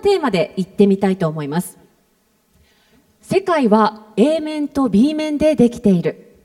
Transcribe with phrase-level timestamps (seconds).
[0.00, 1.78] テーマで行ってみたいと思います。
[3.22, 6.36] 世界は A 面と B 面でできている。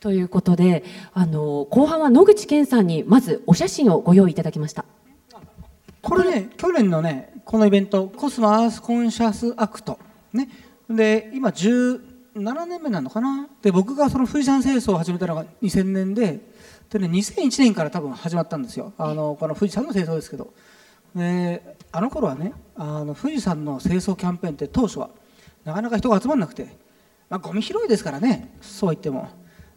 [0.00, 4.84] ということであの後半は野口健さんにまずお写真をご用意いただきました。
[6.00, 9.98] これね去年のねこのイベントコスモアースコンシャスアクト
[10.32, 10.48] ね。
[10.88, 12.00] で今17
[12.66, 13.48] 年目なのかな？
[13.60, 16.40] で僕がその富士山清掃を始めたのが2000年で
[16.88, 18.92] で、ね、2001年から多分始まったんですよ。
[18.96, 20.52] あのこの富士山の清掃ですけど。
[21.14, 25.10] であの頃はねあの富士山の清掃キャンペーンって当初は
[25.64, 26.68] なかなか人が集まらなくて、
[27.28, 29.28] まあ、ゴミ拾いですからねそう言っても。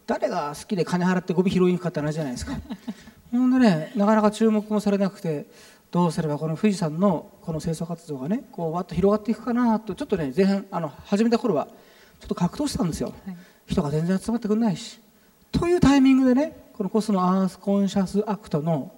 [0.06, 2.52] 誰が好きで金払ってゴミ拾いに行くかって話じゃないですか。
[3.32, 5.46] ほんでねなかなか注目もされなくて
[5.90, 11.68] どうすればこの富士山のこの清掃活動がねこうわっと広がっていくかなとちょっとね前半あの始めた頃は
[12.20, 15.00] ちょっと格闘してたんですよ、はい、人が全然集まってくれないし。
[15.50, 18.92] というタイミングでねこのコスモアースコンシャスアクトの、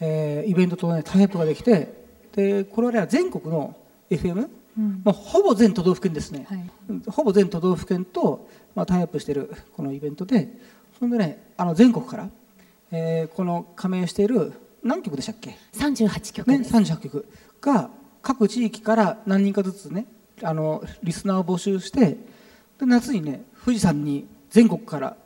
[0.00, 1.92] えー、イベントとねタイアップができて
[2.34, 3.76] でこれは全国の
[4.10, 4.48] FM、
[4.78, 6.70] うん、まあ、ほぼ全都道府県ですね、はい、
[7.08, 10.48] ほぼ全都道府県と、まあ、タイアップしているこのイベントで
[10.98, 12.28] そんでねあの全国から、
[12.90, 17.26] えー、この加盟している何曲でしたっけ？38曲ね38曲
[17.60, 17.90] が
[18.22, 20.06] 各地域から何人かずつね
[20.42, 22.16] あのリスナーを募集して
[22.78, 25.16] で夏にね富士山に全国から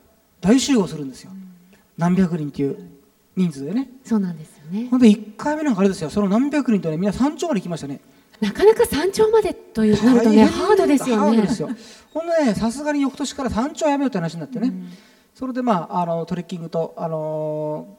[0.41, 1.49] 大集合するんですよ、うん、
[1.97, 2.94] 何百人っていう
[3.37, 3.89] 人数でね。
[4.05, 4.89] そうなんですよね。
[4.91, 6.11] ほんで1回目なんかあれですよ。
[6.11, 8.00] その何百人とねみんな山頂まで行きましたね。
[8.41, 11.22] なかなか山頂までというなるとねハードですよね。
[11.22, 11.69] ハードですよ。
[12.12, 14.89] ほんでねさすがに翌年から山頂やめようって話になってね、うん、
[15.34, 17.99] それでまああのトレッキングとあの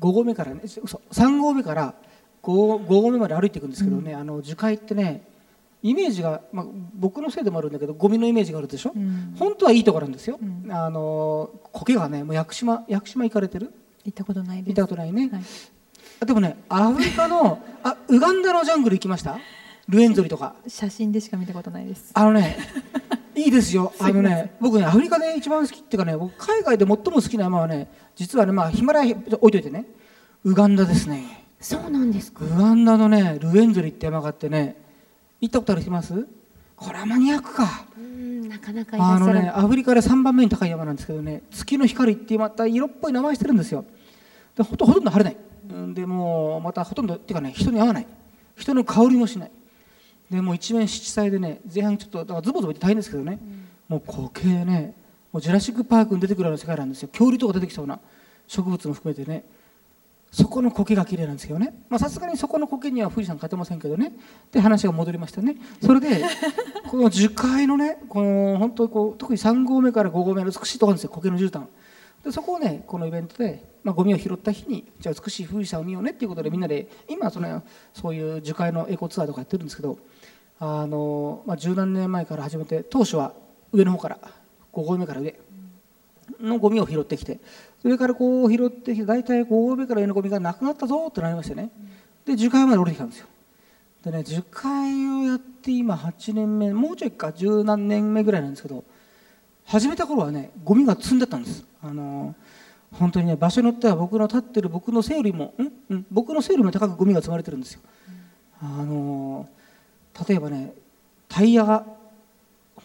[0.00, 1.94] 5合目からね3合目から
[2.42, 5.22] 5, 5合目まで歩いていくんですけどね、うん、あの樹海ってね
[5.82, 13.72] イメージが、まあ、僕のせいでもあるんだけどゴミのイメージがあるでしょ、うん、本当はいいところなんですよ、うん、あの苔がねもう屋久島屋久島行かれてる？
[14.04, 14.68] 行ったことないです。
[14.68, 19.38] 行ったことないね、はい、でもねアフリカのあウガンダのジャングル行きました？
[19.88, 20.54] ルエンゾリとか。
[20.66, 22.10] 写真でしか見たことないです。
[22.14, 22.56] あのね
[23.34, 23.92] いいですよ。
[24.00, 29.86] あのね僕ねアフリカで一番好きっていうかね僕海外で最も好きな山はね実はねまあヒマラヤ置いといてね。
[30.44, 31.44] ウガンダですね。
[31.60, 32.44] そうなんですか。
[32.44, 34.76] ウガンダのねルエンゾリって山があってね
[35.40, 36.26] 行ったことある人います？
[36.82, 37.84] これはマニアックか。
[37.96, 43.84] うんなかなかあのねアフリカで3番目に高い山なんですけどね月の光ってまた色っぽい名前してるんですよ。
[44.56, 45.94] でほとほとんど晴れない。
[45.94, 48.06] でもまたほとんどっていうかね人に会わない。
[48.56, 49.50] 人の香りもしない。
[50.30, 53.38] でもう一面七彩でね前半ちょっとだからズボズボって大変ですけどね、
[53.88, 54.94] うん、もう苔ね
[55.30, 57.08] もうジュラシック・パークに出てくるような世界なんですよ。
[57.08, 57.98] 恐竜とか出てきそうな
[58.46, 59.44] 植物も含めてね
[60.32, 61.74] そこの苔が綺麗なんですけどね。
[61.98, 64.14] さすがにそこの苔には富士山勝てませんけどね。
[64.50, 65.56] で話が戻りましたね。
[65.84, 66.24] それで
[66.88, 71.10] この樹海のねこの本当こう特に3合目から5合目の美しいところなんですよ。
[71.10, 71.66] 苔の絨毯。
[72.24, 76.12] でそこをねこのイベントで、まあ、ゴミを拾った日にじゃあ美しい富士山を見ようね。
[76.12, 79.98] っていうことでみんなで今そのそういう樹海のエコツアーとかやってるんですけど
[80.60, 83.34] あの、まあ、十何年前から始めて当初は
[83.70, 84.18] 上の方から
[84.72, 85.38] 5合目から上
[86.40, 87.40] のゴミを拾ってきて
[87.82, 91.68] それからこう拾ってきて大体5合目から上のゴミがなくなったぞってなりましてね。
[92.24, 93.26] で樹海まで降りてきたんですよ。
[94.04, 98.84] でね樹海をやって今8年目もうちょいか十何年目ぐらいなんですけど
[99.64, 101.64] 始めた頃はねゴミが積んでたんです。
[101.82, 102.36] あの
[102.92, 105.52] 本当にね場所によっては僕の立ってる僕の背よりも
[105.90, 107.80] ん、ん、僕の背よりも高くゴミが積まれてるんですよ。
[108.62, 109.48] あの
[110.28, 110.72] 例えばね
[111.28, 111.84] タイヤが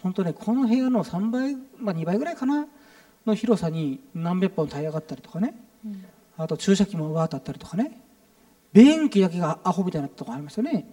[0.02, 2.66] 本当ねこの部屋の3倍、まあ、2倍ぐらいかな。
[3.26, 5.54] の広さに何百本タイヤがあったりとかね、
[5.84, 6.04] うん、
[6.36, 8.00] あと注射器もわーっとあったりとかね。
[8.72, 10.86] 便器だけがアホみたいなとこありましたね。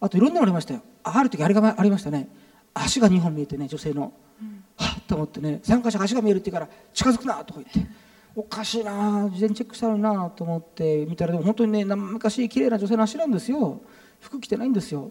[0.00, 0.82] あといろんなのありましたよ。
[1.02, 2.28] ある時あれがありましたね。
[2.74, 7.90] 足が2本見えてね女性の、うん、はっと思ってね参加者が足が見えるって言うから近づくなとか言って。
[8.36, 13.80] おかしいな事前チェックしたのになと思って見たらでも本当にね昔綺麗な女性の足なんですよ。
[14.20, 15.10] 服着てないんですよ。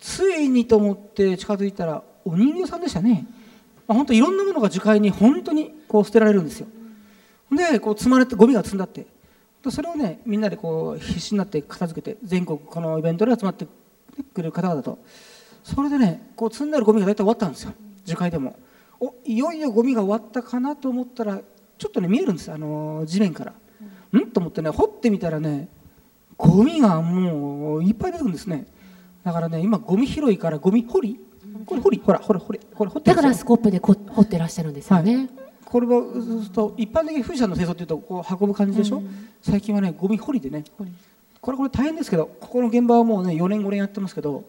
[0.00, 3.26] ついにと思って近づいたらお人形さんでしたね、
[3.86, 6.66] まあ、本当いろんなものが樹海に本当にこう捨てられるんですよ。
[7.52, 9.06] でこう積まれてゴミが積んだって。
[9.70, 13.70] それをねみんなでこう必死になって片付けて全国このイベントで集まってく
[14.36, 14.98] れる方々と。
[15.62, 17.72] それでねこう積んであるゴミが大体終わったんですよ。
[18.04, 18.56] 樹海でも。
[19.00, 21.40] おいよいよゴミが終わったかなと思ったら
[21.78, 23.52] ちょっとね見えるんですあの地面から、
[24.12, 25.68] うん、と思ってね掘ってみたらね
[26.36, 28.66] ゴミがもういっぱい出てくるんですね。
[29.24, 31.20] だからね今ゴミ拾いからゴミ掘り
[31.66, 35.28] これ掘りほらほらほらこれ掘ってだからスコップでこ掘ってらっしゃるんですよね、はい、
[35.64, 36.02] これは
[36.52, 40.64] と一般的に富士山の清掃っていうとこう運ぶ感じでしょ、うん、最近はねゴミ掘りでね。
[41.40, 44.44] これこれ大変ですけどここの現場はもうね4年5年やってますけど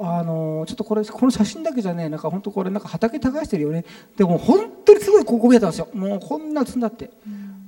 [0.00, 3.84] あのちょっとこれこの写真だけじゃねなんか本当これなんか畑耕してるよね。
[4.16, 5.88] でも本当にすごいここ見えたんですよ。
[5.94, 7.10] もうこんな積んだって、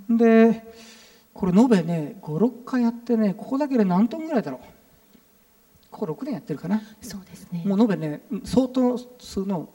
[0.08, 0.62] うん、で
[1.32, 4.73] これ延べね56回やってねここだけで何トンぐらいだろう
[6.06, 6.82] こ6年やってるかな。
[7.00, 7.62] そうですね。
[7.66, 9.68] もう延べね相当数の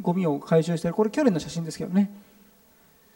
[0.00, 0.94] ゴミを回収してる。
[0.94, 2.10] これ去年の写真ですけどね。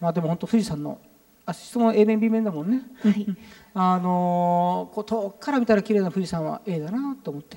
[0.01, 0.99] まあでも本当富士山の
[1.45, 2.83] あ質問は A 面 B 面だもんね。
[3.03, 3.27] はい。
[3.75, 7.57] あのーこう遠くから見たら綺麗な富士山は A だなと思って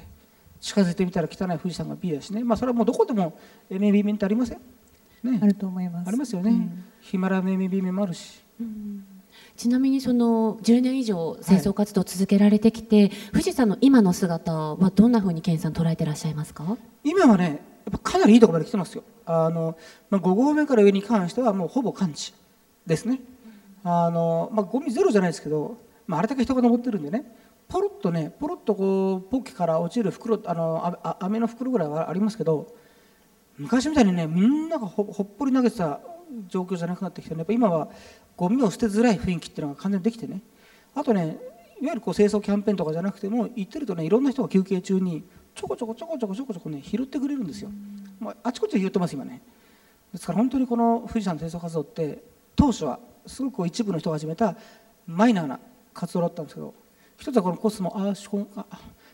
[0.62, 2.44] 近づいてみたら汚い富士山が B だしね。
[2.44, 3.38] まあそれはもうどこでも
[3.70, 4.60] A 面 B 面ってありません？
[5.24, 5.40] ね。
[5.42, 6.08] あると思います。
[6.08, 6.84] ありますよね、うん。
[7.02, 8.42] ヒマラヤの A 面 B 面もあるし
[9.57, 16.78] ちなみにその10年以上清掃活動を続けられてきて、富士山の今の姿はどんなふうに健さん捉えてらっしゃいますか？
[17.04, 19.04] 今はねやっぱかなりいいところまで来てますよ。
[19.25, 19.78] あの、
[20.10, 22.34] まあ、5合目から上に関してはもうほぼ完治
[22.86, 23.22] ですね。
[23.84, 27.24] あの、まあ、ゴミゼロじゃないですけど、まあ、あれだけ人が登ってるんでね
[27.68, 32.74] ポロッとねポロッとこうポッケから落ちる袋あのああ飴の袋ぐらいはありますけど
[33.57, 36.00] 昔みたいにねみんながほほっぽり投げてた
[36.48, 37.39] 状況じゃなくなってきてね。
[37.39, 37.89] やっぱ今は
[38.36, 40.42] ゴミを捨てづらい雰囲気っていうのが完全にできてね。
[40.94, 41.38] あとね
[41.81, 45.24] いわゆるこう清掃キャンペーンとかじゃなくても行ってるとねいろんな人が休憩中に
[45.54, 47.69] ちょこちょこちょこちょこちょこちょこね拾ってくれるんですよ、
[48.19, 49.42] まあ、あちこちで拾ってます今ね。
[50.13, 52.24] ですから本当にこの富士山の清掃活動って
[52.56, 54.56] 当初はすごく一部の人が始めた
[55.06, 55.60] マイナーな
[55.94, 56.74] 活動だったんですけど
[57.18, 58.66] 一つはこのコスモアースコンあ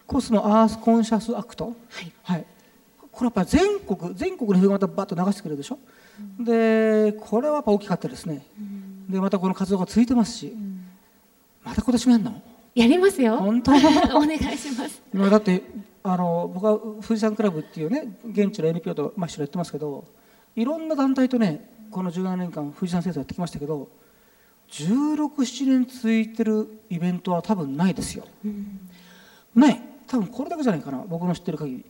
[0.06, 1.72] コスモアースコンシャスアクト、は
[2.02, 2.12] い。
[2.24, 2.46] はい、
[3.12, 5.80] これやっぱ全国全国の人がまたバッと流してくれるでしょ、
[6.40, 8.46] でこれはやっぱ大きかったですね、
[9.10, 10.56] でまたこの活動が続いてますし、
[11.64, 12.42] また今年もやるの？
[12.74, 13.38] やりますよ。
[13.38, 13.72] 本当？
[14.18, 15.02] お願いします。
[15.14, 15.62] まあだって
[16.04, 20.06] あの僕は富士山クラブっていうね現地の NPO と、まあ、一緒にやってますけど
[20.56, 23.88] いろんな団体とねこの17年間富士山清掃やってきましたけど
[24.72, 28.26] 1617年続いてるイベントは多分ないですよ、
[29.54, 31.86] ない多分これだけじゃないかな僕の知ってる限り。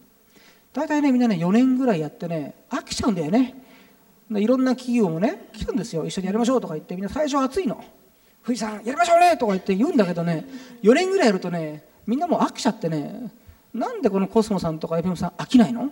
[0.74, 3.54] 大体ねみんなね4年ぐらいやってね飽きちゃうんだよね。
[3.54, 3.62] で
[4.40, 6.06] いろんな企業もね来るんですよ。
[6.06, 7.84] 一緒にやりましょうとか言ってみんな最初は熱いの
[8.46, 10.48] 富士山やりましょうねとか言って言うんだけどね
[10.84, 13.32] 4年ぐらいやるとねみんなもう飽きちゃってね
[13.74, 15.90] なんでこのコスモさんとか FM さん飽きないの？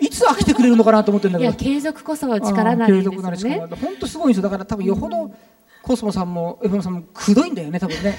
[0.00, 1.50] いつ飽きてくれるのかなと思ってるんだけど。
[1.50, 4.42] いや継続こそは力なりですよ継続なり力ね本当すごいんですよ。
[4.42, 5.34] だから多分よほど
[5.82, 8.16] コスモさんも FM さんもくどいんだよね多分ね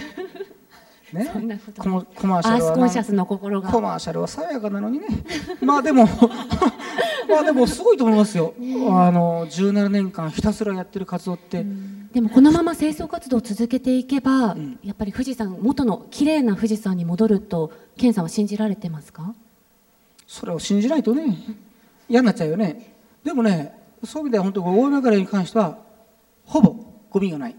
[1.14, 1.30] ね。
[1.32, 3.70] そんなことコマコマーシャルはコンシャスの心が。
[3.70, 5.08] コマーシャルは爽やかなのにね。
[5.62, 6.06] まあでも
[7.30, 8.54] まあでもすごいと思いますよ。
[8.90, 11.66] あの17年間ひたすらやってる活動って、
[12.14, 14.80] でもこのまま清掃活動を続けていけば、ん。
[14.84, 19.34] やっぱり富士山元の綺麗な富士山に戻ると健さんは信じられてますか？
[20.28, 21.38] それを信じないとね
[22.10, 22.96] 嫌になっちゃうよね。
[23.24, 25.78] でもねそういう意味では本当大雨からに関しては
[26.46, 26.76] ほぼ
[27.10, 27.56] ゴミがない。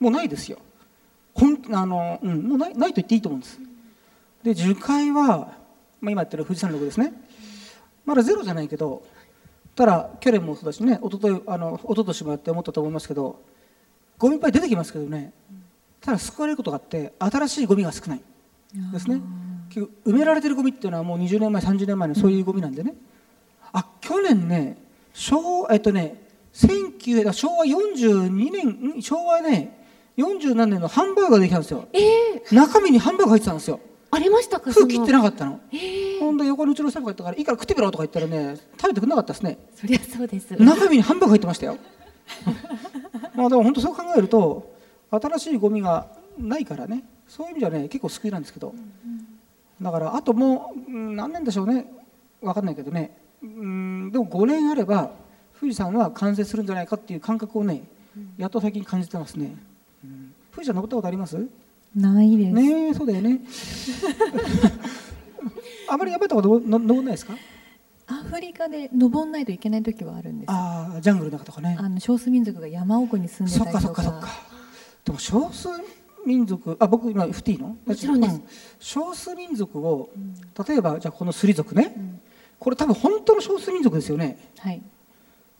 [0.00, 0.58] もうないですよ
[1.38, 3.58] ほんあの、うん、もうないないと言っていいと思うんです。
[4.42, 5.54] で樹海は、
[6.00, 7.12] まあ、今やってる富士山麓ですね。
[8.04, 9.02] まだゼロじゃないけど
[9.76, 13.40] ただ去年もそうだしね一昨日あの一昨年もやって思ったと思いますけど
[14.18, 15.32] ゴミいっぱい出てきますけどね
[16.00, 18.20] ただ救われることがあって新しいゴミが少ない
[18.92, 19.20] ですね。
[19.70, 22.94] 埋められてるゴミっていうのはもう20年前30年前のそういうゴミなんでね、
[23.72, 24.78] あ去年ね
[25.12, 26.22] 昭えっとね
[26.54, 29.77] 19昭和42年ん昭和ね
[30.18, 31.86] 40何年のハンバーガーできたんですよ。
[31.92, 33.78] えー、中身にハンバーガー入ってたんですよ。
[34.10, 35.60] ありましたか空気ってななかったの。
[35.72, 39.58] えー、ほんで横にうちのスタッフが言ったから「いいから食ってみろ」とか言ったらね食べてくれなかったですね。
[39.76, 40.50] そりゃそうです。
[40.58, 41.78] 中身にハンバーガー入ってましたよ。
[43.36, 44.74] まあでも本当そう考えると
[45.10, 48.74] 新しいゴミがないからねそういう意味じゃね結構救いなんですけど。
[49.80, 51.86] だからあともううん何年でしょうね。
[52.42, 53.16] 分かんないけどね。
[53.42, 55.10] うんでも5年あれば
[55.60, 57.84] 富士山は完成するんじゃないかっていう感覚をね
[58.36, 59.56] やっと最近感じてますね、
[60.58, 61.36] うん富士山登ったことあります？
[61.94, 63.40] ないです、ねえそうだよね。
[65.88, 67.34] あまりやっぱりとこ登登んないですか？
[68.08, 71.76] アフリカで登んないといけない時はあるんですああジャングルの中とかね。
[71.78, 73.80] あの少数民族が山奥に住んでそっか。
[73.80, 74.28] そたりとかっかそっか。
[75.04, 75.68] でも少数
[76.26, 77.76] 民族あ僕今振っていいの？
[77.84, 78.36] もちろんです。
[78.36, 78.40] う
[78.78, 80.10] 少数民族を
[80.68, 81.94] 例えばじゃあこのスリ族ね、
[82.58, 84.38] これ多分本当の少数民族ですよね。
[84.58, 84.82] はい。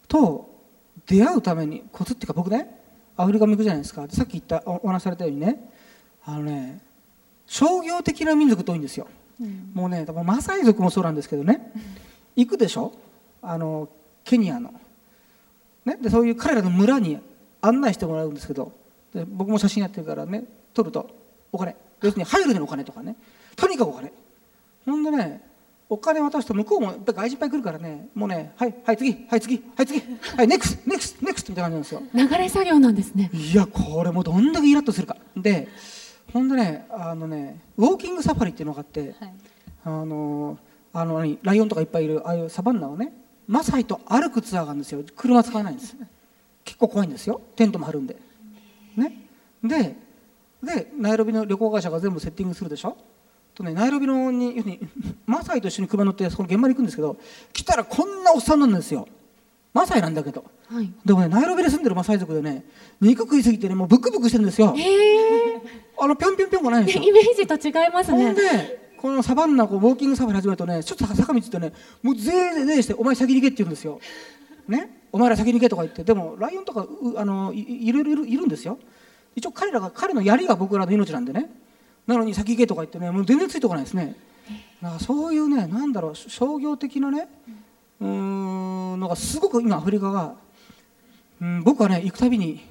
[0.08, 0.48] と
[1.06, 2.78] 出会うためにコツっていうか僕ね
[3.18, 4.06] アフリカも行くじゃないですか。
[4.08, 5.70] さっき言ったおお話しされたようにね。
[6.25, 6.80] あのね
[7.46, 9.08] 商業的な民族って多いんですよ、
[9.75, 11.72] もうね多分マサイ族もそうなんですけどね、
[12.37, 12.92] 行くでしょ？
[13.42, 13.88] あの
[14.25, 14.72] ケニアの、
[15.84, 17.18] ね、でそういう彼らの村に
[17.60, 18.72] 案内してもらうんですけど。
[19.14, 20.44] で僕も写真やってるからね
[20.75, 21.08] 撮ると
[21.50, 21.75] お金。
[22.02, 23.16] 要するに入るでのお金とかね。
[23.56, 24.12] とにかくお金。
[24.84, 25.47] ほんでね
[25.90, 28.09] お金渡すと向こうもやっぱり外人いっぱい来るからね。
[28.14, 30.02] もうねはいはい次はい次はい次
[30.37, 32.28] はい next next next みたいな感じなんですよ。
[32.28, 33.30] 流れ作業なんですね。
[33.33, 35.16] いやこれもうどんだけイラッとするか。
[35.37, 35.68] で
[36.33, 39.35] ほんでねあのねウォーキングサファリっていうのがあってはい。
[39.85, 40.59] あの
[40.92, 43.12] あの何ライオンとかいっぱいいるああいうサバンナをね
[43.47, 45.02] マサイと歩くツアーがあるんですよ。
[45.16, 45.97] 車使わないんです。
[46.64, 47.40] 結構怖いんですよ。
[47.57, 48.16] テントも張るんで。
[48.97, 49.12] ね。
[49.64, 49.97] で
[50.62, 52.97] でナイロビの旅行会社が全部セッティングするでしょ
[53.58, 54.80] とねナイロビのに要するに
[55.26, 57.16] マサイと一緒に車乗ってそこの現場に行くんですけど
[57.52, 59.06] 来たらこんなおっさんなんですよ
[59.74, 60.90] マサイなんだけどはい。
[61.04, 62.64] でもねナイロビで住んでるマサイ族でね
[63.00, 65.60] 肉食いすぎてねもうブクブクしてるんですよええ
[66.00, 68.34] あのぴょんぴょんぴょんがないんですよイメージと違いますね。
[68.34, 71.72] でこのサバンナこうウォーキングサファリ始めるとねちょっと坂道ってね
[72.02, 74.00] もうぜいぜいぜいして「お前先に行け」って言うんですよ。
[74.68, 75.02] ね？
[75.10, 78.78] お前ら先に行けとか言ってでもライオンとかうあのいいろいろいるいるんですよ。
[79.34, 81.48] 一応彼らが彼の槍が僕らの命なんでね
[82.08, 84.16] なのに先行けとか言ってねもう全然ついてこないですね。
[84.82, 87.28] だからそういうねなんだろう商業的なね
[88.00, 90.34] うーんのがすごく今アフリカが、
[91.40, 92.64] うん、僕はね行くたびに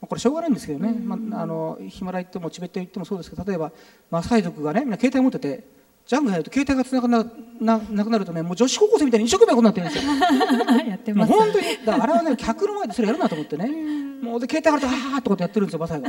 [0.00, 3.72] まあこれしょうがないんですけどね、まあ、あのヒマラヤ行ってもチベット行ってもそうですけど例えば
[4.10, 5.64] マサイ族がねみんな携帯持ってて
[6.06, 7.24] ジャングル入ると携帯がつながな
[7.60, 10.12] ななくなるとねもう女子高校生みたいに一生懸命こうなってるんですよ。
[10.86, 11.32] やってます。
[11.32, 13.96] 本当にだからあれはね客の前でそれやるなと思ってね。
[14.22, 16.08] もうで携帯があるとはーっとことやってるんですよマサイが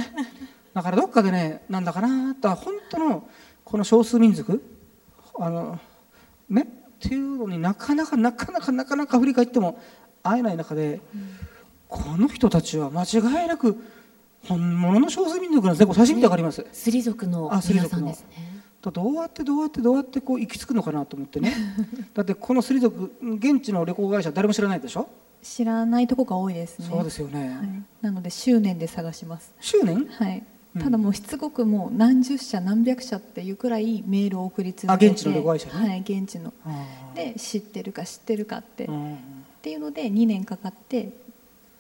[0.78, 3.28] だからどっかでねなんだかなだから本当の
[3.64, 4.64] この少数民族
[5.40, 5.80] あの
[6.50, 6.68] ね
[6.98, 9.80] っていうのになかなかなかなかなかなかアフリカ行っても
[10.22, 11.00] 会えない中で、
[11.88, 13.78] この人たちは間違いなく
[14.48, 18.64] 本物の少数民族なんですねこれ写真見てわかります、スリ族の皆さんですね。
[18.82, 21.54] だどうやってどうやってどうやってこう行き着くのかなと思ってね。
[22.14, 25.10] だってこのスリ族現地の旅行会社誰も知らないでしょ、
[25.42, 26.88] 知らないとこが多いですね。
[26.88, 29.54] そうですよね、はい、なので執念で探します。
[29.60, 30.06] 執念？
[30.06, 30.38] はい。
[30.38, 36.54] うんただもうしつこくもう何十社何百社っていうくらいメールを送り続けてあ現地の旅行会社ねはい現地の。
[36.66, 39.18] あで知ってるか知ってるかって、っー
[39.62, 41.10] ていうので2年かかって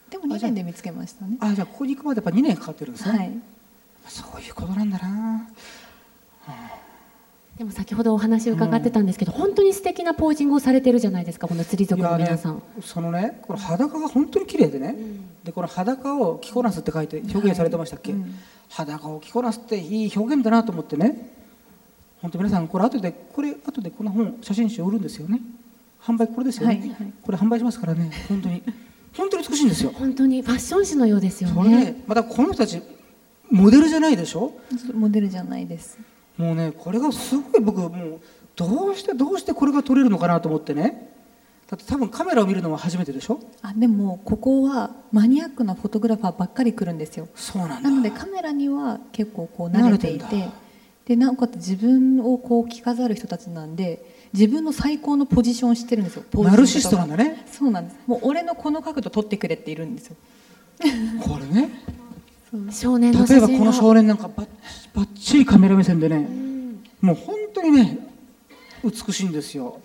[0.09, 1.37] でも2あじゃあ年で見つけましたね。
[1.39, 3.31] あじゃあここに行くまでやっぱ2年かかってるんですね、はい。
[4.07, 5.47] そういうことなんだな。
[7.57, 12.61] でも先ほどお話伺ってたんですけど、本当に素敵なポージングをされてるじゃないですかこの釣り族の皆さん。
[12.81, 14.95] そのねこの裸が本当に綺麗でね、
[15.43, 18.35] でこの裸を着こなすって書いて表現されてましたっけ、うん
[18.69, 21.33] 裸を着こなすっていい表現だなと思ってね。
[22.21, 25.39] 本当皆さんこれ後でこれ後でこの本写真集売るんですよね。
[26.01, 27.13] 販売これですよね、はいはい。
[27.21, 28.11] これ販売しますからね。
[28.27, 28.63] 本当に。
[29.15, 29.91] 本当に美しいんですよ。
[29.95, 32.03] 本当にファッション誌のようですよそれでね。
[32.07, 32.81] またこの人たち
[33.49, 34.51] モデルじゃないでしょ？
[34.93, 35.97] モデルじゃないです。
[36.37, 38.19] もうねこれがすごい僕もう
[38.55, 41.16] どうしてどうしてこれが撮れるのかなと思ってね
[41.69, 43.39] だって多分カメラを見るのは初めてでしょ？
[43.61, 47.27] あでもここはマニアックなフォトグラファーばっかり来るんですよ。
[47.35, 47.89] そうなんだ。
[47.89, 50.49] なのでカメラには結構こう慣れていて
[51.05, 56.23] でなおかつ自分をこう着飾る人たちなんで自分の最高のポジションを知ってるんですよ。
[56.35, 57.45] ナルシストなんだね。
[57.51, 57.97] そうなんです。
[58.07, 60.15] もう俺のこの角度撮ってくれっているんですよ。
[61.21, 61.69] これね。
[62.71, 64.47] 少年の例えばこの少年なんかばっ
[64.93, 66.25] ばっちりカメラ目線でね
[67.01, 67.99] もう本当にね
[68.85, 69.81] 美しいんですよ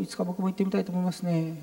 [0.00, 1.56] いつか僕も行ってみたいと思いますね。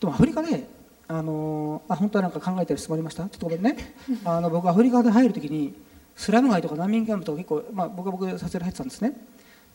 [0.00, 0.66] でもアフリカで
[1.08, 3.24] あのあ本当はなんか考えたり質問ありました？
[3.24, 3.94] ちょっとごめんね。
[4.24, 5.74] あの僕アフリカで入るときに
[6.16, 9.12] スラム街とか難民キャンプとか結構、まあ、僕は僕で撮影で入ってたんですね。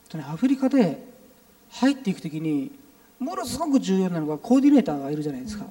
[0.09, 1.03] とねアフリカで
[1.69, 2.71] 入っていくときに
[3.19, 5.65] ものすごく重要なのがコーディネーターがいるじゃないですか、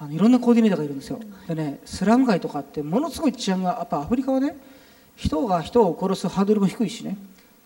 [0.00, 1.20] あのいろんなコーディネーターがいるんですよ。
[1.48, 4.56] でねスラム街とかってものすごい治安がやっぱアフリカはね
[5.14, 7.16] 人が人を殺すハードルも低いしね。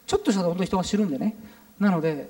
[0.07, 1.37] ちょっとしたら本当に人が死ぬんでね。
[1.79, 2.29] なので、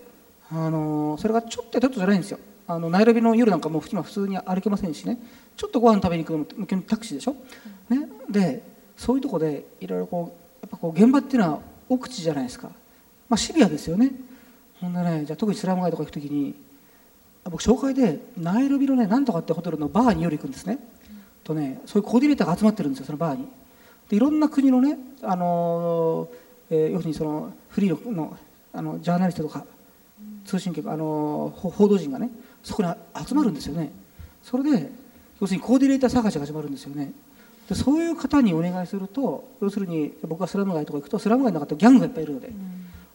[0.52, 2.38] あのーそれがちょっとやちょっとじゃないんですよ。
[2.66, 5.18] あのナイロビの夜なんかもう今普通に歩けませんしね。
[5.56, 7.36] ちょっとご飯食べに行くのもタクシーでしょ、
[7.88, 8.62] ね、で
[8.96, 12.68] そういうとこでいろいろこうやっぱこう現場っていうのは奥地じゃないですか、
[13.28, 14.12] まあ、シビアですよね。
[14.80, 16.54] ほんでねじゃあ特にスラム街とか行く時に
[17.44, 20.78] 僕紹介でナイロビのねなんとかってホテルのバーに夜行くんですね、
[21.44, 23.46] とねそういうコーディネーターが集まってるんですよそのバーに。
[24.08, 28.38] でいろんな国のね、あのーえー要するにそのフリーのの
[28.72, 29.64] あのジャーナリストとか
[30.44, 32.30] 通信局、あの報道陣がね
[32.62, 32.92] そこに
[33.26, 33.92] 集まるんですよね。
[34.42, 34.90] それで
[35.40, 37.12] 要するにコーディネーター探しが始まるんですよね。
[37.68, 42.50] でそういう方にお願いすると要するに僕がスラム街とか行くとスラム街の中ってギャングがいっぱいいるので、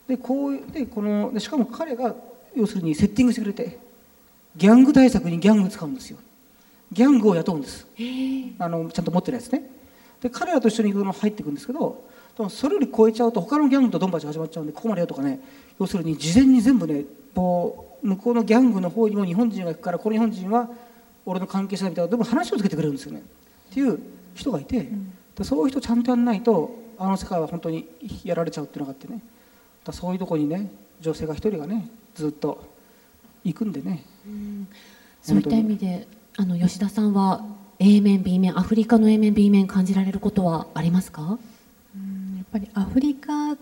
[0.08, 2.16] でこうでこのでしかも彼が
[2.56, 3.80] 要するにセッティングしてくれて
[4.56, 6.18] ギャング対策にギャング使うんですよ。
[6.92, 7.86] ギャングを雇うんです。
[8.60, 9.70] あのちゃんと持ってるやつね。
[10.22, 12.06] で彼らと一緒に入っていくんですけど
[12.38, 15.40] でもそれより超えちゃうと他のギャングとドンパチが始まっちゃうんでここまでよとかね。
[15.80, 20.70] 要するに事前に全部ねこう向こうのギャングの方にも日本人が行くからこの日本人は
[21.26, 23.22] 俺の関係者だみたいなでも話をつけてくれるんですよね。
[23.72, 24.00] っていう
[24.36, 24.88] 人がいて、
[25.36, 27.88] でそういう人ちゃんとやんないとあの世界は本当に
[28.24, 29.22] やられちゃうっていうのがあってね。
[29.84, 30.70] だそういうところにね
[31.02, 32.64] 女性が一人がねずっと
[33.44, 34.04] 行くんでね。
[35.22, 37.44] そういった意味であの吉田さんは
[37.80, 41.40] A 面 B 面アフリカの A 面 B 面感じられることはありますか？
[42.56, 43.58] ぱりアフリカっ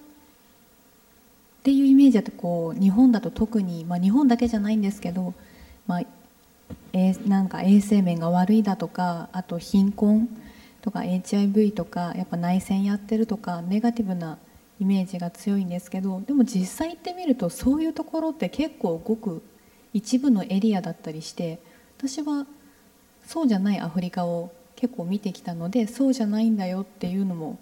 [1.63, 5.33] ていうイメージだとこう日本だと特に、まあ、日本だけじゃないんですけど、
[5.87, 6.01] まあ
[6.93, 10.29] えなんか衛生面が悪いだとかあと貧困
[10.81, 14.37] とか HIV とかやっぱ内戦やってるとかネガティブな
[14.79, 19.43] イメージが強いんですけどでも実際行ってみるとそういうところって結構ごく
[19.93, 21.59] 一部のエリアだったりして
[21.97, 22.47] 私は
[23.25, 27.59] そうじゃないアフリカを結構見てきたのでそうじゃないんだよっていうのも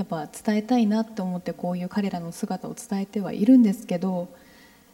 [0.00, 4.28] やっぱ伝えたいなって思ってこういう彼らの姿を伝えてはいるんですけど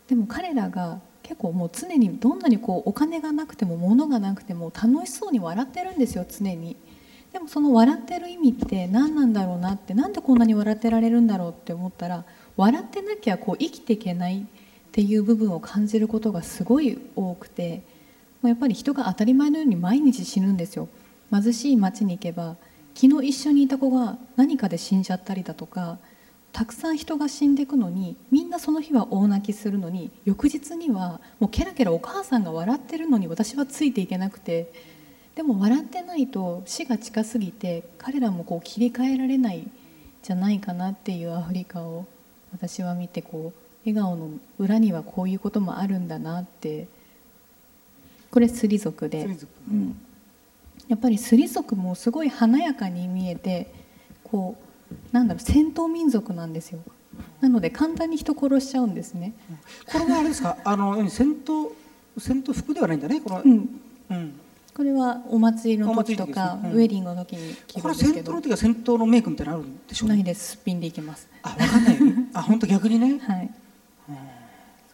[0.08, 6.76] でも彼らが結構もう常にどんなにこうお金がなくても物がなくても楽しそうに笑ってるんですよ常に。
[7.32, 12.24] でもその笑ってる意味って何なんだろうなってなんでこんなに笑ってられるんだろうって思ったら
[12.56, 14.44] 笑ってなきゃこう生きていけないっ
[14.90, 17.82] ていう部分を感じることがすごい多くて
[18.42, 20.88] もやっぱり人が当たり前のように毎日死ぬんですよ
[21.30, 22.56] 貧しい町に行けば
[22.96, 25.98] 昨日一緒にいた子が何かで死んじゃったりだとか
[26.52, 34.72] たくさん人が死んでいくのにみんなその日は大泣きするのに翌日にはもうケラケラお母さんが笑ってるのに私はついていけなくて
[35.34, 39.68] でも笑ってないと死が近すぎて彼らもこう切り替えられない
[40.22, 42.06] じゃないかなっていうアフリカを
[42.52, 46.88] 私は見てこう笑顔の裏にはこういうこともあるんだなって
[48.30, 49.26] これスリ族で、
[49.70, 50.00] うん、
[50.88, 53.72] やっぱりスリ族もすごい華やかに見えて
[54.24, 54.56] こ
[54.90, 56.80] うなんだろう戦闘民族なんですよ。
[57.40, 59.32] なので簡単に人殺しちゃうんですね。
[59.90, 60.56] これはあれですか？
[60.64, 61.70] あの戦闘
[62.18, 64.32] 戦闘服ではないんだねこの、うん、うん。
[64.74, 68.32] これはお祭りの時とか、うん、ウェディングの時に着るんですけど。
[68.32, 71.28] これ戦闘の時は戦闘のメイクみたいなのあるんでしょう、ないですすっぴんでいきます。
[71.42, 71.96] あ分かんない。
[72.34, 73.18] あ本当逆にね。
[73.26, 73.50] はい。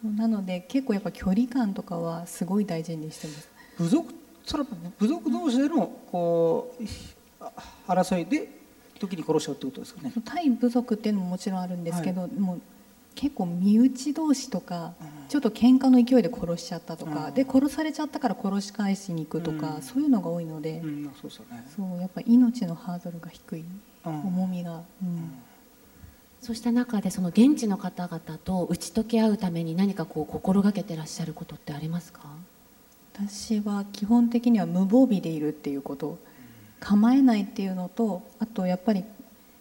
[0.01, 3.47] そうなので結構やっぱ距離感とかはすごい大事にしてます。
[3.77, 4.13] 部族
[4.45, 4.63] それ
[4.99, 6.83] 部族同士でのこう
[7.87, 8.49] 争いで
[8.99, 10.13] 時に殺しちゃうってことですかね。
[10.23, 12.61] 対部族っていうのももちろんあるんですけど、はい、もう
[13.15, 14.93] 結構身内同士とか、
[15.29, 20.81] ちょっと喧嘩の勢いで殺しちゃったとか、で殺されちゃったから殺し返しに行くとか、そういうのが多いので、
[21.21, 23.65] そうそうね、そうやっぱ命のハードルが低い、
[24.03, 24.81] 重みが。
[25.01, 25.31] うん。
[26.41, 32.21] そうした中でその現地の方々と打ち解け合うために何かこう心がけてらっしゃることってありますか？
[33.13, 36.17] 私は基本的には無防備でいるっていうこと
[36.79, 39.05] 構えないっていうのとあとやっぱり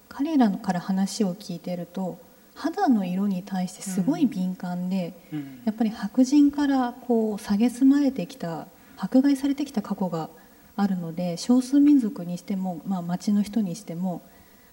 [0.08, 2.18] 彼らから話を聞いてると
[2.54, 10.28] 肌の色に対してすごい敏感で、うん、やっぱり白人からこう蔑まれてきた迫害されてきた過去が
[10.76, 14.22] あるので少数民族にしても、まあ、町の人にしても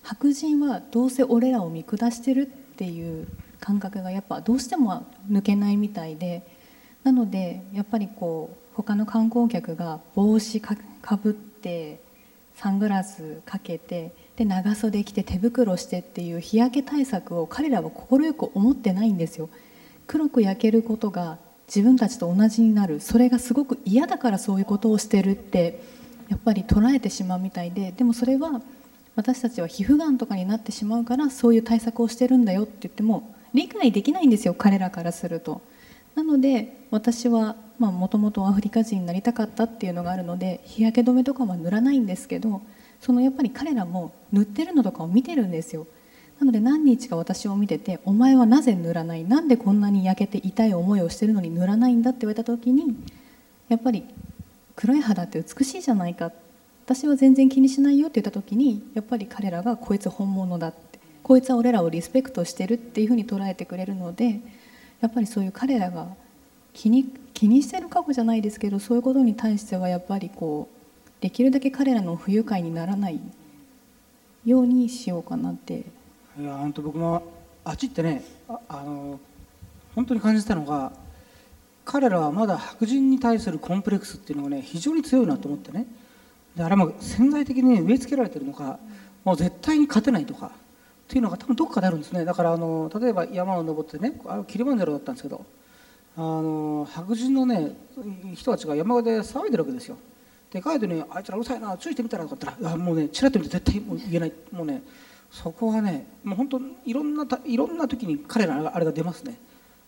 [0.03, 3.27] 白人はどうせ俺らを見下してるっていう
[3.59, 6.45] 感覚がやっぱどうしても抜けないみたいで
[7.03, 10.77] なのでやっぱりこう他の観光客が帽子か
[11.21, 11.99] ぶって
[12.55, 19.49] サングラスかけてで長袖着て手袋してっていう日焼け対策を彼らは快く思ってないんですよ
[20.07, 25.81] 黒く焼けることが自分たちと同じになるそれがすごく嫌だからそういうことをしてるって
[26.29, 28.61] やっぱり捉えてしまうみたいででもそれは
[29.17, 35.61] 私たちは皮膚がんとかになってしまうからそういう対策をしてるんだよって言っても理解できないんですよ彼らからすると。
[36.15, 42.61] なので私はもともとアフリカ人になりたかったっていうのがあるので日焼け止めとかは塗らないんですけど
[42.99, 45.87] そのやっぱり彼らも塗ってるのとかを見てるんですよ。
[46.39, 49.23] なので何日か私を見てて「お前はなぜ塗らない？
[49.23, 52.95] なんでこんなに焼けて痛い思いをしてるのに塗らないんだ」って言われた時に
[53.67, 54.03] やっぱり
[54.75, 56.31] 黒い肌って美しいじゃないか
[56.85, 64.39] 私は全然気にしないよって言った時にやっぱり彼らがこいつ本物だってこいつは俺らをリスペクトしてるっていうふうに捉えてくれるので
[65.01, 66.07] やっぱりそういう彼らが
[66.73, 73.21] 気に気にしてる過去じゃないですけどそういうことに対してはやっぱりこうできるだけ彼らの不愉快にならない
[74.45, 75.85] ようにしようかなって。
[76.37, 77.23] いや本当僕も
[77.63, 79.21] あっち行ってねあの
[79.95, 80.91] 本当に感じたのが
[81.85, 85.85] 彼らはまだ白人に対するコンプレックスっていうのがね非常に強いなと思ってね。
[86.57, 88.79] であれも潜在的に植え付けられてるのか
[89.23, 90.51] もう絶対に勝てないとかっ
[91.07, 92.25] ていうのが多分どこかであるんですね。
[92.25, 95.45] だからあの例えば山を登ってねあキリマンジャロだったんですけど
[96.19, 97.77] あの白人のね
[98.35, 99.97] 人たちが山で騒いでるわけですよ。
[100.51, 104.83] でガイドに「あいつらうるさいな注意してみたら」とか言ったら「いやもうねチラッと見て絶対もう言えない」もうね
[105.31, 109.39] そこはねもう本当いろんないろんな時に彼らがあれが出ますね。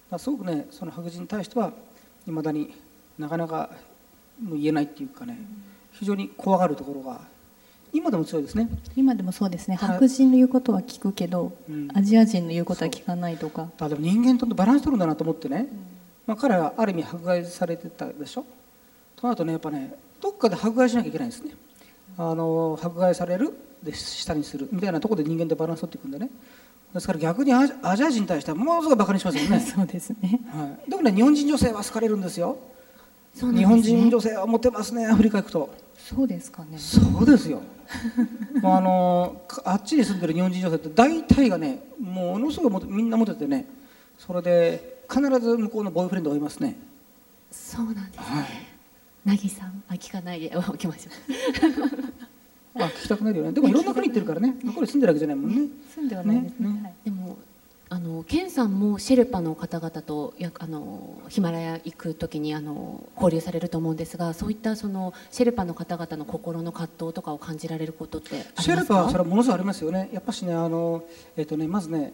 [0.09, 1.73] だすごくねその白人に対しては
[2.27, 2.73] いまだに
[3.17, 3.69] なかなか
[4.41, 7.21] もう言えないっていうかね、うん非常に怖がるところが
[7.93, 8.69] 今でも強いですね。
[8.95, 9.75] 今でもそうですね。
[9.75, 13.69] 白人の言うことは聞くけど、うん、アジア人の言うことは聞かないとか。
[13.77, 15.67] だでも人間とバランス取るんだなと思ってね、うん、
[16.27, 18.45] まあ、彼はある意味迫害されてたでしょ？
[19.15, 21.51] となるとねやっぱねどっかで迫害しなきゃいけないんですね。
[22.17, 26.29] あの迫害されるで下にするみたいなところで人間でバランス取っていくんでね。
[26.93, 29.59] ですから逆にアジア人に対してはものすごいバカにしますよね。
[29.61, 32.57] そうですね、はい、でもね日本人女性は好かれるんですよ、
[33.43, 35.69] ね、日本人女性はモテますねアフリカ行くと。
[35.97, 36.77] そうですかね。
[36.77, 37.61] そうですよ。
[38.61, 43.65] もうあのかあっちに住んでる日本人女性って大体がねものすごいみんなモテてね
[44.17, 46.77] それで必ず向こうのボーイフレンドがいますね。
[47.51, 48.45] そうなんですはい。
[49.25, 51.11] なぎさんあ聞かないでおきましょ
[52.77, 53.51] うあ聞きたくなるよね。
[53.51, 54.55] でもいろんな国行ってるからね。
[54.63, 55.67] 向こうに住んでるわけじゃないもんね。
[55.93, 56.69] 住んではないですね。
[56.69, 56.73] ね。
[56.75, 56.93] ねはい。
[57.03, 57.37] でも
[57.89, 68.61] あのケンさんもシェルパの方々とやあのヒマラヤ行く時にあの交流されると思うんですがそういったそのシェルパの方々の心の葛藤とかを感じられることってありますか？
[68.63, 70.09] シェルパはそれはものすごいありますよね。
[70.13, 71.03] やっぱしねあの、
[71.35, 72.13] えっとねまずね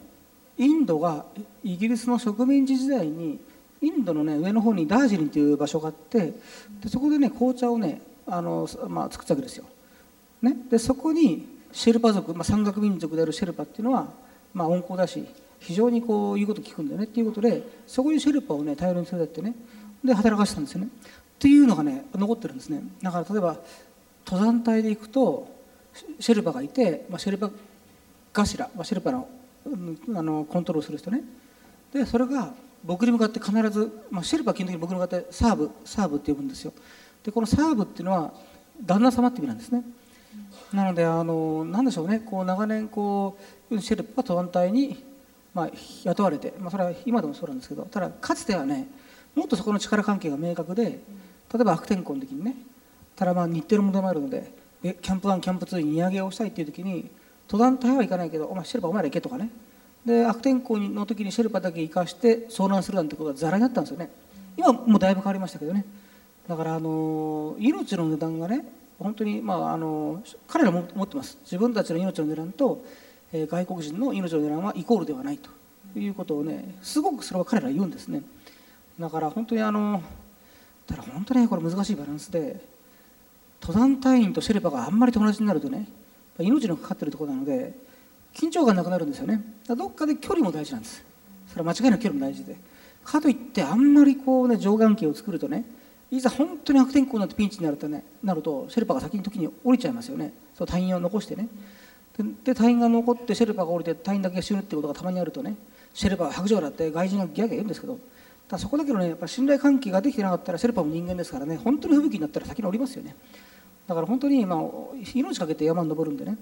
[0.57, 1.25] インドが
[1.63, 3.39] イギリスの植民地時代に
[3.81, 6.33] インドの、ね、上の方にダージリンという場所があって
[6.81, 9.65] でそこでね紅茶をねあの、まあ、作ったわけですよ、
[10.41, 14.07] ね、でそこにシェルパ族、まあ、山岳民族であるシェルパっていうのは、
[14.53, 15.25] まあ、温厚だし
[15.59, 17.05] 非常にこう言うこと聞くんだよね。
[17.05, 19.55] っていうことでそこにシェルパをね大量に連れてってね
[20.03, 20.87] で働かせたんですよね。
[20.87, 22.81] っていうのがね残ってるんですね。
[23.01, 23.57] だから例えば
[24.25, 25.47] 登山隊で行くと
[26.19, 27.49] シェルパがいて、まあ、シェルパ
[28.33, 29.27] 頭、まあ、シェルパの
[30.15, 31.23] あのコントロールする人ね。
[31.93, 32.53] でそれが
[32.83, 36.73] 僕に向かって必ず、まあ、シェルパは基本的に僕に向かってサーブサーブって呼ぶんですよ。
[37.23, 38.33] でこのサーブっていうのは
[38.81, 39.83] 旦那様って意味なんですね。
[40.73, 42.19] なのであのなんでしょうね。
[42.19, 43.37] こう長年こ
[43.71, 45.03] うシェルパが登山隊に、
[45.53, 45.69] まあ、
[46.03, 48.87] 雇われて、まあ、それは今でもそうなんですけどただかつてはね
[49.35, 50.99] もっとそこの力関係が明確で例
[51.61, 52.55] えば悪天候の時にね
[53.15, 54.51] ただまあ日程の問題もあるので
[54.83, 57.09] キャンプ1キャンプ2に荷上げをしたいっていう時に
[57.49, 59.49] 登山隊は行かないけどお前シェルパお前ら行けとかね。
[60.05, 64.09] で悪天候の時にシェルパだけ行かして遭難するなんてことがざらになったんですよね。
[64.55, 65.85] 今もうだいぶ変わりましたけどね。
[66.47, 68.65] だからあの命の値段がね
[68.99, 71.37] 本当にまああの彼らも持ってます。
[71.43, 72.83] 自分たちの命の値段と、
[73.31, 75.49] え外国人の命の値段はイコールではないと。
[75.95, 78.21] いうことをねすごくそれは彼ら言うんですね。
[78.99, 80.01] だから本当にあの
[80.85, 82.59] ただ本当にこれ難しいバランスで
[83.61, 85.87] 登山隊員とシェルパがあんまり友達になるとね
[86.39, 87.73] 命のかかってるところなので
[88.33, 89.41] 緊張感なくなるんですよね。
[89.67, 91.03] どっかで距離も大事なんです。
[91.47, 92.55] それは間違いなく距離も大事で。
[93.03, 95.63] かといってあんまりこうね上眼形を作るとね
[96.11, 100.33] いざ本当に悪天候になってピンチになるとねなるとシェルパが先に時に降りちゃいますよね。
[100.55, 101.47] そう隊員を残してね。
[102.43, 105.55] で隊員が残ってシェルパが降りて隊員だけが死ぬってことがたまにあるとね
[105.93, 107.99] シェルパは白状だって外人がギャーギャー言うんですけど
[108.49, 113.15] だそこだけのねやっぱ信頼関係ができてなかったらシェルパも人間ですからね本当に吹雪になったら先に降りますよね。
[113.87, 114.59] だから本当に、まあ、
[115.13, 116.37] 命かけて山に登るんでね。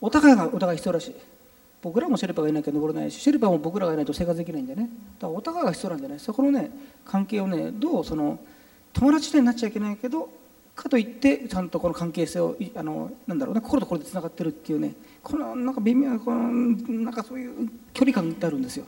[0.00, 1.14] お互いがお互い必要だし
[1.82, 4.82] 僕らもシェルパがいなきゃ登れないしシェルパも僕らがいないと生活できないんでね。
[4.82, 6.70] だからお互いが必要なんでねそこのね
[7.04, 8.38] 関係をねどうその
[8.92, 10.28] 友達になっちゃいけないけど
[10.74, 14.94] かといってちゃんとこの関係性をあのなんだろうな心と心でつながってるっていうね。
[15.22, 16.48] このなんか微妙なこの
[17.04, 18.86] なんかそういう距離感ってあるんですよ。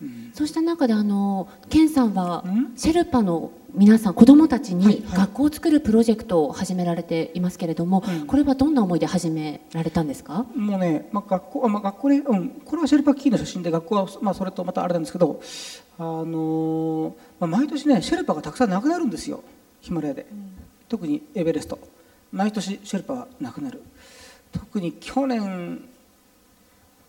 [0.00, 0.30] うん。
[0.34, 2.72] そうした中であのケンさんはうん？
[2.76, 5.18] シェルパの皆さん子どもたちにはいはい。
[5.18, 8.26] 学校を作るプロジェクトを始められていますけれども、うん。
[8.26, 10.46] これはどんな思いで始められたんですか？
[10.54, 15.40] もうね、まあ、学校あ、まあ、学校ね、うん、これはシェルパキーの写真で学校は、まあ、それとまたあれなんですけど、
[15.98, 19.42] あのーまあ、毎年ねシェルパがたくさん亡くなるんですよ。
[19.80, 20.26] ヒマラヤで、
[20.88, 21.78] 特にエベレスト。
[22.32, 23.82] 毎年シェルパは亡くなる。
[24.52, 25.82] 特に去年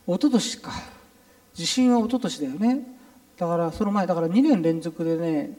[0.07, 0.71] 一昨年か
[1.59, 2.83] 地震は一昨年だよね。
[3.37, 5.57] だからその前だから2年連続でね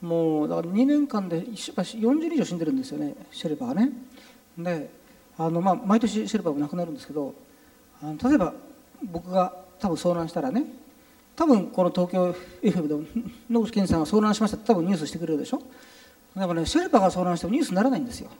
[0.00, 3.90] もうだから2年間で40人以上死んでるんですよねシェルパがね。
[4.56, 4.88] で
[5.36, 7.34] あの、まあ、毎年シェルパーも亡くなるんですけど
[8.00, 8.54] あの例えば
[9.02, 10.64] 僕が多分遭難したらね
[11.34, 13.02] 多分この東京 FM でも
[13.50, 15.60] 野口健さんが遭難しましたって多分ニュースしてくれるでしょ。
[16.36, 18.30] でもねシェルパーが遭難してもニュースにならないんですよ、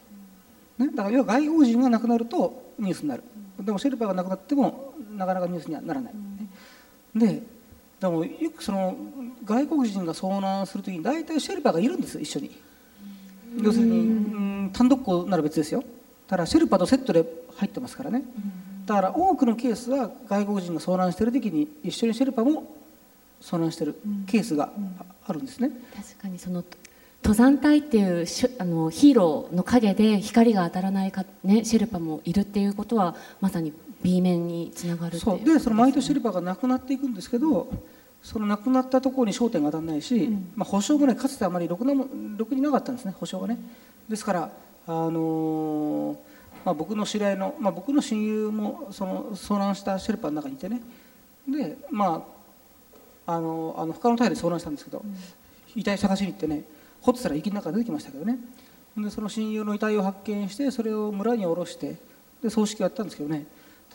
[0.79, 3.25] ね、だから要は外国人が亡くなるとニュースになる。
[3.61, 6.13] でもシェルパーが亡くなってもなかなかニュースにはならない、
[7.15, 7.43] で
[8.01, 8.97] でもよくその
[9.45, 12.51] 外国人が遭難するときに大体シェルパがいるんです一緒に。
[13.63, 14.71] 要するにうん。
[14.73, 15.85] 単独行なら別ですよ。
[16.27, 17.25] ただシェルパとセットで
[17.57, 18.25] 入ってますからね。
[18.87, 22.65] だから多くのケースは外国人が遭難している時に一緒にシェルパも
[23.41, 23.97] 遭難している
[24.27, 24.73] ケースが
[25.27, 26.65] あるんですね、確かにその
[27.23, 28.27] 登山隊っていう
[28.59, 35.21] あのヒーローの陰で光が当たらないか、ね、シェルパもいるっていうことはまさに B 面につながるっていう。
[35.23, 35.45] そう。
[35.45, 37.71] でその毎年シェルパがなくなっていくんですけど
[38.23, 43.59] そのなくなったところに焦点が当たらないし、まあ、保証もねかつてあまりろくなもろくになかったんですね保証がね。
[44.09, 44.51] ですから
[44.87, 46.17] あのー
[46.65, 50.81] まあ、僕の知り合いの、まあ、僕の親友もその遭難したシェルパの中にいてね。
[51.49, 52.25] でま
[53.27, 55.05] ああのあの他の隊で遭難したんですけど、
[55.75, 56.65] 遺体探しに行ってね
[57.01, 58.39] 掘ってたら息の中出てきましたけどね。
[58.97, 61.97] でその親友の遺体を発見してそれを村に下ろして
[62.43, 63.47] で葬式をやったんですけどね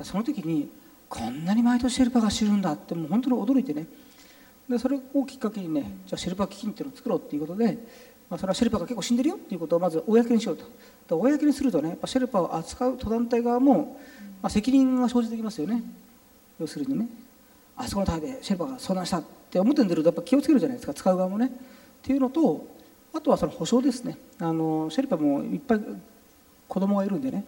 [0.03, 0.69] その時に
[1.09, 3.85] こんなに毎年シェルパが知るんだってもう本当に驚いてね。
[4.69, 7.77] でそれをきっかけにねじゃあシェルパ基金っていうのを作ろうっていうことで
[8.29, 10.65] まあ、それはシェルパが結構死んでるよっていうことをまず公にしようと。
[11.07, 13.97] で公にするとねやっぱシェルパを扱う登壇隊側も、
[14.41, 15.81] まあ、責任が生じてきますよね。
[16.59, 17.07] 要するにね。
[17.77, 21.45] あそこの隊でシェルパが遭難したって思ってんでるとやっぱ気をつけるじゃないですか使う側もね。
[21.45, 21.49] っ
[22.01, 22.67] ていうのと
[23.13, 24.17] あとはその保証ですね。
[24.39, 25.81] あのシェルパもいっぱい
[26.67, 27.45] 子供がいるんでね、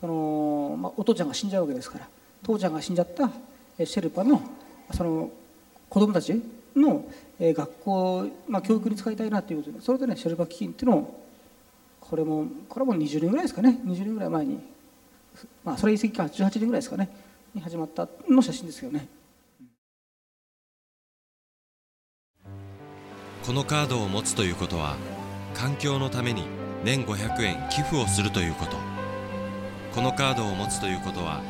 [0.00, 2.08] そのまあ、お父ちゃんが死んじゃうわけですから。
[2.44, 3.30] 父ちゃんが死んじゃった
[3.84, 4.40] シェルパの
[4.92, 5.30] その
[5.88, 6.40] 子供たち
[6.76, 7.04] の
[7.40, 11.24] 学校、まあ、教育に使いたいなということでそれでねシェルパ基金っていうのを
[12.00, 13.80] これもこれも20年ぐらいですかね。
[13.84, 14.60] 20年ぐらい前に
[15.64, 17.08] まあそれ言い過ぎか18年ぐらいですかね。
[17.54, 19.08] に始まったの写真ですよね。
[23.46, 24.96] このカードを持つということは
[25.54, 28.76] 環境のために年500円寄付をするということ。
[29.94, 31.40] このカードを持つということは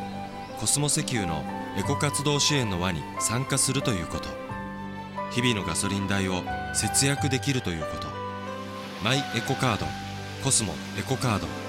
[0.60, 1.42] コスモ石油の
[1.76, 4.28] エコ活動支援の輪に参加するということ。
[5.32, 6.42] 日々のガソリン代を
[6.72, 8.06] 節約できるということ。
[9.02, 9.86] マイエコカード
[10.44, 11.63] コスモエコカード。